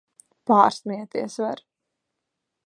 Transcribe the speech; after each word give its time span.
Pārsmieties 0.51 1.37
var! 1.45 1.63